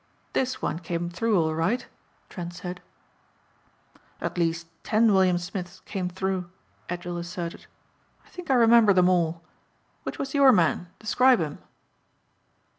[0.33, 1.85] "This one came through all right,"
[2.27, 2.81] Trent said.
[4.19, 6.49] "At least ten William Smiths came through,"
[6.89, 7.67] Edgell asserted.
[8.25, 9.43] "I think I remember them all.
[10.01, 10.87] Which was your man?
[10.97, 11.59] Describe him."